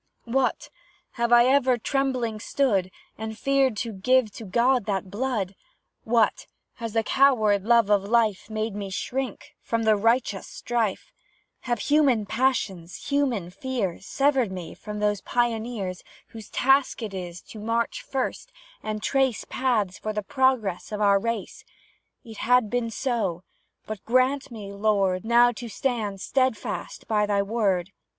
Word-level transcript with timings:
What! 0.25 0.71
have 1.11 1.31
I 1.31 1.45
ever 1.45 1.77
trembling 1.77 2.39
stood, 2.39 2.89
And 3.19 3.37
feared 3.37 3.77
to 3.85 3.93
give 3.93 4.31
to 4.31 4.45
God 4.45 4.85
that 4.87 5.11
blood? 5.11 5.53
What! 6.05 6.47
has 6.77 6.93
the 6.93 7.03
coward 7.03 7.65
love 7.65 7.91
of 7.91 8.01
life 8.05 8.49
Made 8.49 8.73
me 8.73 8.89
shrink 8.89 9.55
from 9.61 9.83
the 9.83 9.95
righteous 9.95 10.47
strife? 10.47 11.11
Have 11.69 11.77
human 11.77 12.25
passions, 12.25 13.09
human 13.09 13.51
fears 13.51 14.07
Severed 14.07 14.51
me 14.51 14.73
from 14.73 14.97
those 14.97 15.21
Pioneers 15.21 16.03
Whose 16.29 16.49
task 16.49 17.03
is 17.03 17.39
to 17.43 17.59
march 17.59 18.01
first, 18.01 18.51
and 18.81 19.03
trace 19.03 19.45
Paths 19.51 19.99
for 19.99 20.13
the 20.13 20.23
progress 20.23 20.91
of 20.91 20.99
our 20.99 21.19
race? 21.19 21.63
It 22.23 22.37
has 22.37 22.63
been 22.63 22.89
so; 22.89 23.43
but 23.85 24.03
grant 24.03 24.49
me, 24.49 24.73
Lord, 24.73 25.23
Now 25.25 25.51
to 25.51 25.69
stand 25.69 26.21
steadfast 26.21 27.07
by 27.07 27.27
Thy 27.27 27.43
word! 27.43 27.91